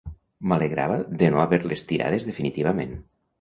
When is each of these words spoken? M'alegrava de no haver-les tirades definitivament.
M'alegrava 0.53 0.95
de 1.19 1.29
no 1.35 1.43
haver-les 1.43 1.85
tirades 1.93 2.27
definitivament. 2.31 2.99